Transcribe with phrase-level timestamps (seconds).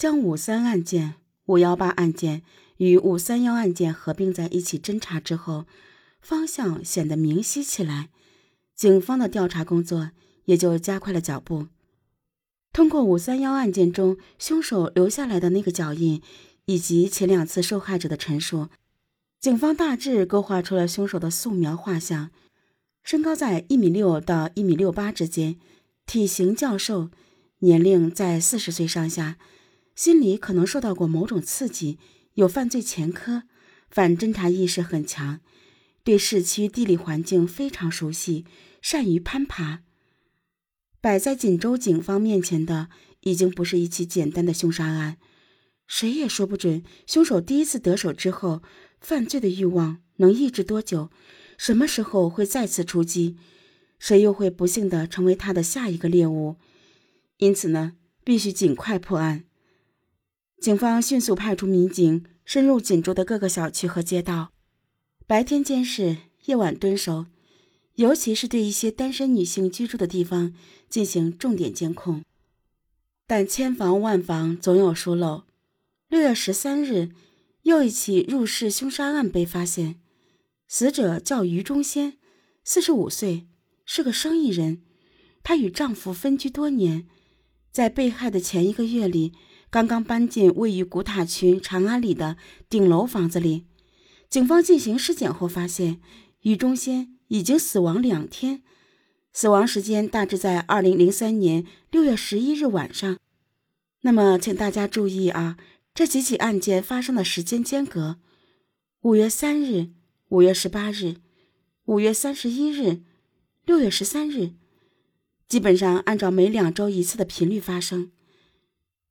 [0.00, 2.40] 将五三案件、五幺八案件
[2.78, 5.66] 与五三幺案件合并在一起侦查之后，
[6.22, 8.08] 方向显得明晰起来，
[8.74, 10.12] 警方的调查工作
[10.46, 11.66] 也就加快了脚步。
[12.72, 16.22] 通过五三幺案件中凶手留下来的那个脚印，
[16.64, 18.68] 以及前两次受害者的陈述，
[19.38, 22.30] 警方大致勾画出了凶手的素描画像：
[23.04, 25.58] 身高在一米六到一米六八之间，
[26.06, 27.10] 体型较瘦，
[27.58, 29.36] 年龄在四十岁上下。
[30.00, 31.98] 心里可能受到过某种刺激，
[32.32, 33.42] 有犯罪前科，
[33.90, 35.40] 反侦查意识很强，
[36.02, 38.46] 对市区地理环境非常熟悉，
[38.80, 39.82] 善于攀爬。
[41.02, 42.88] 摆在锦州警方面前的
[43.24, 45.18] 已经不是一起简单的凶杀案，
[45.86, 48.62] 谁也说不准凶手第一次得手之后，
[49.02, 51.10] 犯罪的欲望能抑制多久，
[51.58, 53.36] 什么时候会再次出击，
[53.98, 56.56] 谁又会不幸的成为他的下一个猎物。
[57.36, 59.44] 因此呢，必须尽快破案。
[60.60, 64.52] 警方迅速派出民警深入锦州的各个小区和街道，
[65.26, 67.24] 白天监视，夜晚蹲守，
[67.94, 70.52] 尤其是对一些单身女性居住的地方
[70.90, 72.22] 进行重点监控。
[73.26, 75.44] 但千防万防，总有疏漏。
[76.10, 77.08] 六月十三日，
[77.62, 79.98] 又一起入室凶杀案被发现，
[80.68, 82.18] 死者叫于忠先，
[82.64, 83.46] 四十五岁，
[83.86, 84.82] 是个生意人。
[85.42, 87.06] 她与丈夫分居多年，
[87.72, 89.32] 在被害的前一个月里。
[89.70, 92.36] 刚刚搬进位于古塔区长安里的
[92.68, 93.66] 顶楼房子里，
[94.28, 96.00] 警方进行尸检后发现，
[96.42, 98.62] 于忠先已经死亡两天，
[99.32, 103.16] 死亡时间大致在二零零三年六月十一日晚上。
[104.00, 105.56] 那么，请大家注意啊，
[105.94, 108.18] 这几起案件发生的时间间隔：
[109.02, 109.90] 五月三日、
[110.30, 111.18] 五月十八日、
[111.84, 113.02] 五月三十一日、
[113.64, 114.54] 六月十三日，
[115.48, 118.10] 基本上按照每两周一次的频率发生。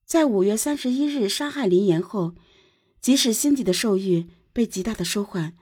[0.10, 2.34] 在五月三十一日杀害林岩后，
[3.00, 5.56] 即使心底的兽欲被极大的舒缓，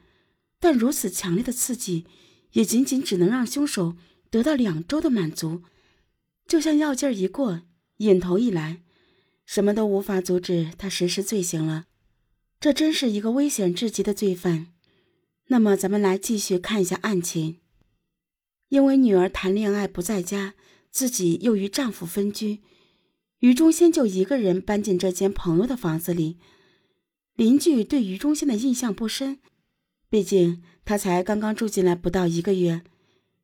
[0.58, 2.06] 但如此强烈的刺激，
[2.54, 3.98] 也仅仅只能让凶手
[4.30, 5.64] 得到两周的满足。
[6.48, 7.64] 就像药劲儿一过，
[7.98, 8.82] 瘾头一来，
[9.46, 11.88] 什么都无法阻止他实施罪行了。
[12.62, 14.68] 这真是一个危险至极的罪犯。
[15.48, 17.60] 那么，咱们来继续看一下案情。
[18.70, 20.54] 因为女儿谈恋爱不在家，
[20.90, 22.62] 自己又与丈夫分居。
[23.40, 26.38] 于忠先就一个人搬进这间朋友的房子里，
[27.36, 29.40] 邻居对于忠先的印象不深，
[30.10, 32.82] 毕竟他才刚刚住进来不到一个月，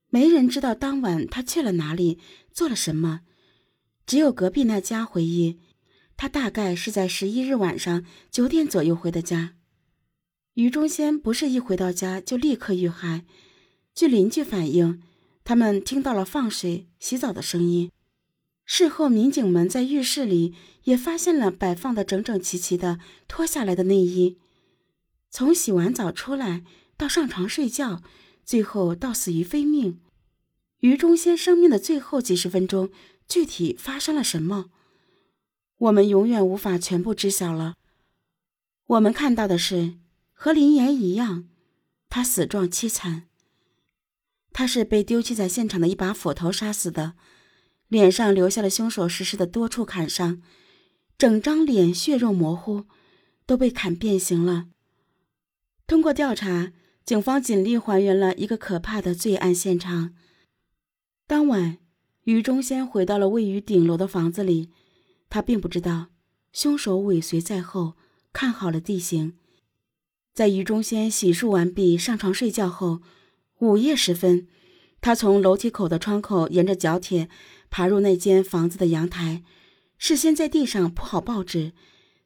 [0.10, 2.18] 没人知道当晚他去了哪里，
[2.52, 3.22] 做了什么。
[4.06, 5.60] 只有隔壁那家回忆，
[6.18, 9.54] 他大概是在十一日晚上九点左右回的家。
[10.56, 13.26] 于忠先不是一回到家就立刻遇害，
[13.94, 15.02] 据邻居反映，
[15.44, 17.92] 他们听到了放水、洗澡的声音。
[18.66, 24.38] 事后，民警们在浴室里也发现了摆放的整整齐齐的脱下来的内衣。
[25.30, 26.64] 从洗完澡出来
[26.96, 28.02] 到上床睡觉，
[28.46, 30.00] 最后到死于非命，
[30.80, 32.90] 于忠先生命的最后几十分钟，
[33.28, 34.70] 具体发生了什么，
[35.78, 37.76] 我们永远无法全部知晓了。
[38.86, 39.96] 我们看到的是
[40.32, 41.50] 和林岩一样，
[42.10, 43.28] 他死状凄惨。
[44.52, 47.16] 他是被丢弃在现场的一把斧头杀死的。
[47.94, 50.42] 脸上留下了凶手实施的多处砍伤，
[51.16, 52.86] 整张脸血肉模糊，
[53.46, 54.66] 都被砍变形了。
[55.86, 56.74] 通过调查，
[57.06, 60.16] 警方尽力还原了一个可怕的罪案现场。
[61.28, 61.78] 当晚，
[62.24, 64.72] 于忠先回到了位于顶楼的房子里，
[65.30, 66.08] 他并不知道
[66.52, 67.94] 凶手尾随在后，
[68.34, 69.38] 看好了地形。
[70.34, 73.04] 在于忠先洗漱完毕、上床睡觉后，
[73.60, 74.48] 午夜时分，
[75.00, 77.30] 他从楼梯口的窗口沿着角铁。
[77.74, 79.42] 爬入那间房子的阳台，
[79.98, 81.74] 事先在地上铺好报纸，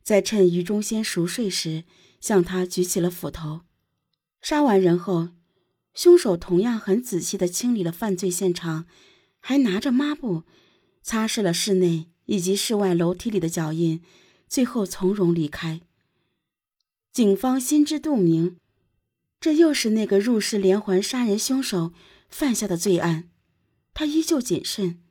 [0.03, 1.85] 在趁于忠先熟睡时，
[2.19, 3.61] 向他举起了斧头。
[4.41, 5.29] 杀完人后，
[5.93, 8.87] 凶手同样很仔细地清理了犯罪现场，
[9.39, 10.43] 还拿着抹布
[11.01, 14.01] 擦拭了室内以及室外楼梯里的脚印，
[14.49, 15.79] 最后从容离开。
[17.13, 18.57] 警方心知肚明，
[19.39, 21.93] 这又是那个入室连环杀人凶手
[22.27, 23.29] 犯下的罪案。
[23.93, 25.01] 他依旧谨慎。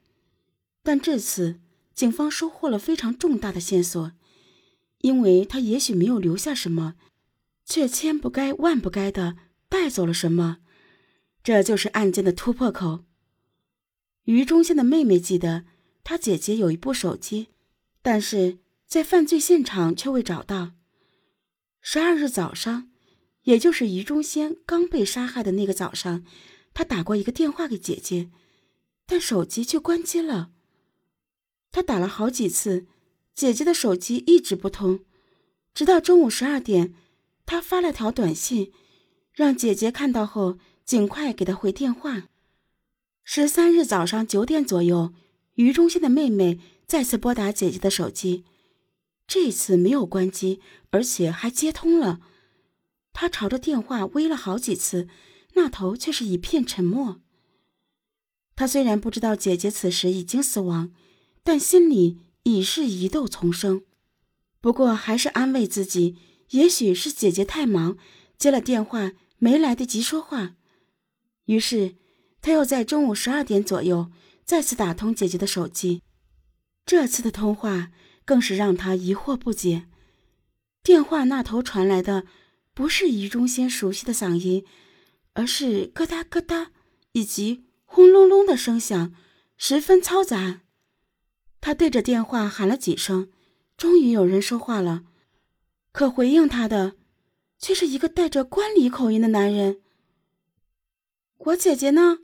[0.87, 1.59] 但这次，
[1.97, 4.12] 警方收获了非常重大的线索，
[4.99, 6.94] 因为他也许没有留下什么，
[7.65, 9.37] 却千不该万不该的
[9.69, 10.59] 带走了什么，
[11.43, 13.05] 这就是案件的突破口。
[14.27, 15.65] 于忠先的妹妹记得，
[16.05, 17.49] 他姐姐有一部手机，
[18.00, 20.75] 但是在犯罪现场却未找到。
[21.81, 22.93] 十二日早上，
[23.43, 26.25] 也就是于忠先刚被杀害的那个早上，
[26.73, 28.31] 他打过一个电话给姐姐，
[29.05, 30.53] 但手机却关机了。
[31.76, 32.87] 他打了好几次，
[33.34, 35.00] 姐姐的手机一直不通，
[35.75, 36.94] 直到中午十二点，
[37.44, 38.73] 他发了条短信，
[39.34, 40.56] 让姐姐看到后
[40.87, 42.28] 尽快给他回电话。
[43.25, 45.12] 十三日早上九点左右，
[45.56, 48.46] 于忠宪的妹妹再次拨打姐姐的手机，
[49.26, 52.20] 这次没有关机，而且还接通了。
[53.12, 55.08] 他朝着电话微了好几次，
[55.52, 57.20] 那头却是一片沉默。
[58.55, 60.94] 他虽然不知道姐姐此时已经死亡，
[61.46, 63.84] 但心里已是疑窦丛生。
[64.60, 66.16] 不过还是安慰自己，
[66.50, 67.96] 也许是姐姐太忙，
[68.37, 70.56] 接了电话没来得及说话。
[71.44, 71.94] 于是。
[72.43, 74.08] 他又在中午十二点左右
[74.44, 76.02] 再次打通姐姐的手机，
[76.84, 77.90] 这次的通话
[78.25, 79.88] 更是让他疑惑不解。
[80.81, 82.25] 电话那头传来的
[82.72, 84.64] 不是于忠先熟悉的嗓音，
[85.32, 86.70] 而是咯哒咯哒
[87.12, 89.12] 以及轰隆隆的声响，
[89.56, 90.60] 十分嘈杂。
[91.66, 93.28] 他对着电话喊了几声，
[93.76, 95.02] 终于有人说话了，
[95.90, 96.94] 可回应他的
[97.58, 99.80] 却是一个带着关里口音的男人。
[101.38, 102.18] 我姐姐呢？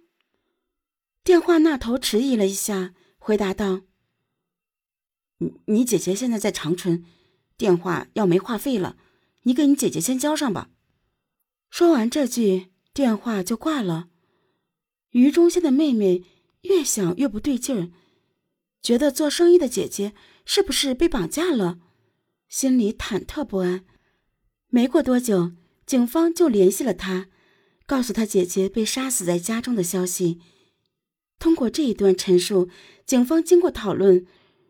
[1.25, 3.81] 电话那头迟疑了一下，回答道
[5.39, 7.05] ：“你你姐姐现在在长春，
[7.57, 8.97] 电话要没话费了，
[9.43, 10.71] 你给你姐姐先交上吧。”
[11.69, 14.09] 说完这句，电话就挂了。
[15.11, 16.23] 于忠宪的妹妹
[16.61, 17.91] 越想越不对劲儿，
[18.83, 20.13] 觉得做生意的姐姐
[20.45, 21.79] 是不是被绑架了，
[22.49, 23.85] 心里忐忑不安。
[24.69, 25.53] 没过多久，
[25.87, 27.29] 警方就联系了她，
[27.87, 30.41] 告诉她姐姐被杀死在家中的消息。
[31.39, 32.69] 通过这一段陈述，
[33.07, 34.27] 警方经过讨论，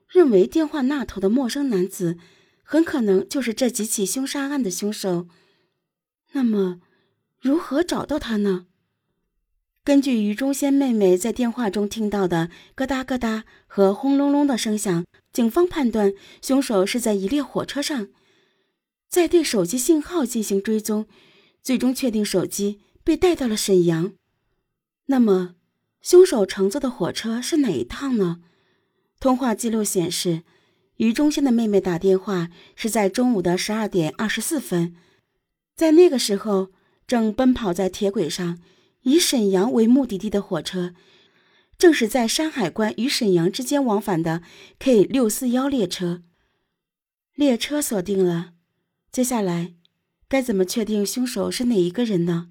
[0.08, 2.18] 认为电话那头的陌生男子
[2.62, 5.28] 很可能就是这几起凶杀案的凶手。
[6.32, 6.80] 那么，
[7.40, 8.66] 如何找到他呢？
[9.84, 18.08] 根据于忠先妹妹在电话中听到的咯哒咯哒和轰隆隆的声响，警方判断凶手是在一列火车上，
[19.08, 21.06] 在对手机信号进行追踪，
[21.62, 24.12] 最终确定手机被带到了沈阳。
[25.06, 25.56] 那么。
[26.00, 28.40] 凶手乘坐的火车是哪一趟呢？
[29.20, 30.42] 通话记录显示，
[30.96, 34.96] 于忠先的妹妹打电话是在中午的十二点二十四分，
[35.76, 36.72] 在那个时候，
[37.06, 38.58] 正奔跑在铁轨上，
[39.02, 40.94] 以沈阳为目的地的火车，
[41.76, 44.42] 正是在山海关与沈阳之间往返的
[44.78, 46.22] K 六四幺列车。
[47.34, 48.52] 列车锁定了，
[49.10, 49.74] 接下来
[50.28, 52.50] 该怎么确定凶手是哪一个人呢？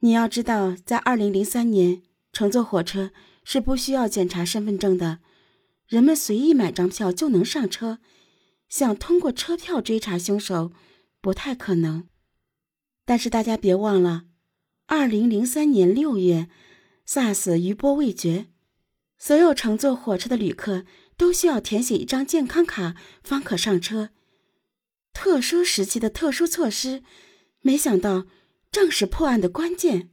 [0.00, 2.02] 你要知道，在二零零三年，
[2.32, 3.10] 乘坐火车
[3.42, 5.18] 是不需要检查身份证的，
[5.86, 7.98] 人们随意买张票就能上车，
[8.68, 10.72] 想通过车票追查凶手
[11.20, 12.08] 不太可能。
[13.04, 14.24] 但是大家别忘了，
[14.86, 16.48] 二零零三年六月
[17.06, 18.46] ，SARS 余波未绝，
[19.18, 20.84] 所有乘坐火车的旅客
[21.16, 24.10] 都需要填写一张健康卡方可上车。
[25.12, 27.02] 特殊时期的特殊措施，
[27.60, 28.26] 没想到。
[28.70, 30.10] 正是破案的关键。